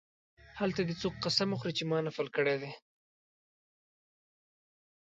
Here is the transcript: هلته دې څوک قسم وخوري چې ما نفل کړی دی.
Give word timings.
هلته 0.59 0.81
دې 0.87 0.93
څوک 1.01 1.13
قسم 1.25 1.47
وخوري 1.51 1.73
چې 1.77 1.83
ما 1.89 1.97
نفل 2.07 2.27
کړی 2.35 2.55
دی. 2.61 2.71